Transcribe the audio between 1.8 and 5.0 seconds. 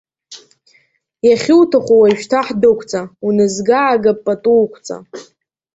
уажәшьҭа ҳдәықәҵа, унызга-аагап пату уқәҵа!